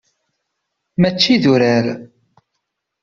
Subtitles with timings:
[1.01, 1.85] Mačči d urar.